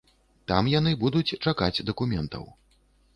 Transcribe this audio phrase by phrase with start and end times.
[0.51, 2.49] Там яны будуць чакаць дакументаў.